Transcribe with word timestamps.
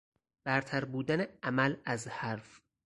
برتر 0.45 0.85
بودن 0.85 1.27
عمل 1.43 1.75
از 1.85 2.07
حرف 2.07 2.61